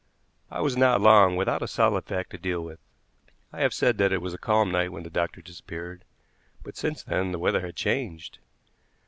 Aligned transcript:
I 0.49 0.61
was 0.61 0.75
not 0.75 0.99
long 0.99 1.35
without 1.35 1.61
a 1.61 1.67
solid 1.67 2.05
fact 2.05 2.31
to 2.31 2.39
deal 2.39 2.63
with. 2.63 2.79
I 3.53 3.61
have 3.61 3.71
said 3.71 3.99
that 3.99 4.11
it 4.11 4.19
was 4.19 4.33
a 4.33 4.39
calm 4.39 4.71
night 4.71 4.91
when 4.91 5.03
the 5.03 5.11
doctor 5.11 5.43
disappeared, 5.43 6.05
but 6.63 6.75
since 6.75 7.03
then 7.03 7.31
the 7.31 7.37
weather 7.37 7.61
had 7.63 7.75
changed. 7.75 8.39